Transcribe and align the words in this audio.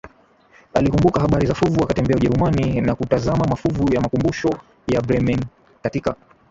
alikumbuka 0.73 1.21
habari 1.21 1.47
za 1.47 1.53
fuvu 1.53 1.83
akatembelea 1.83 2.17
Ujerumani 2.17 2.81
na 2.81 2.95
kutazama 2.95 3.45
mafuvu 3.49 3.93
ya 3.93 4.01
makumbusho 4.01 4.59
ya 4.87 5.01
BremenKatika 5.01 6.15